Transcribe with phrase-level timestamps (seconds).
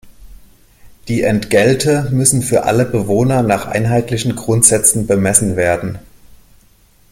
[1.09, 5.99] Die Entgelte müssen für alle Bewohner nach einheitlichen Grundsätzen bemessen werden.